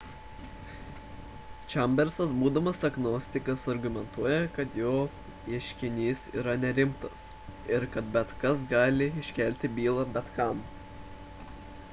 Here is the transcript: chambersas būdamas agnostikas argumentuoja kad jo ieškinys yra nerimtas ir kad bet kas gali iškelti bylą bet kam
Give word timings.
chambersas 1.73 2.31
būdamas 2.37 2.79
agnostikas 2.89 3.65
argumentuoja 3.73 4.39
kad 4.57 4.79
jo 4.81 4.95
ieškinys 5.59 6.25
yra 6.43 6.57
nerimtas 6.65 7.23
ir 7.77 7.87
kad 7.99 8.11
bet 8.19 8.33
kas 8.47 8.67
gali 8.75 9.11
iškelti 9.25 9.75
bylą 9.79 10.11
bet 10.19 10.35
kam 10.43 10.65